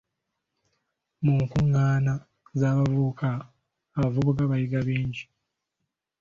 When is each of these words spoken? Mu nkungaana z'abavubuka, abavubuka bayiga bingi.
Mu 1.23 1.33
nkungaana 1.43 2.13
z'abavubuka, 2.59 3.29
abavubuka 3.97 4.41
bayiga 4.51 4.79
bingi. 4.87 5.23